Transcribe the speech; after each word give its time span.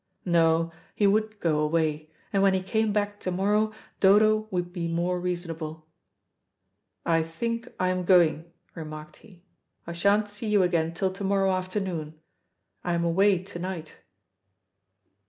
No, 0.25 0.71
he 0.95 1.05
would 1.05 1.39
go 1.39 1.59
away, 1.59 2.09
and 2.33 2.41
when 2.41 2.55
he 2.55 2.63
came 2.63 2.91
back 2.91 3.19
to 3.19 3.29
morrow 3.29 3.71
Dodo 3.99 4.47
would 4.49 4.73
be 4.73 4.87
more 4.87 5.19
reasonable. 5.19 5.85
"I 7.05 7.21
think 7.21 7.67
I 7.79 7.89
am 7.89 8.03
going," 8.03 8.51
remarked 8.73 9.17
he. 9.17 9.43
"I 9.85 9.93
sha'n't 9.93 10.27
see 10.27 10.47
you 10.47 10.63
again 10.63 10.95
till 10.95 11.11
to 11.13 11.23
morrow 11.23 11.51
afternoon. 11.51 12.19
I 12.83 12.93
am 12.93 13.03
away 13.03 13.43
to 13.43 13.59
night." 13.59 13.97